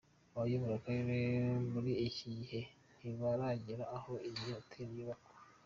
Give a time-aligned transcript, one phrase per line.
[0.33, 1.19] Abayobora akarere
[1.71, 2.59] muri iki gihe
[2.97, 5.33] ntibaragera aho iyo hoteli yubakwa